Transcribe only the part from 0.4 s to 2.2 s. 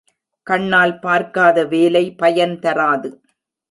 கண்ணால் பார்க்காத வேலை